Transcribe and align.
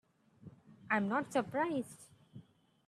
I 0.89 0.97
am 0.97 1.07
not 1.07 1.31
surprised. 1.31 2.07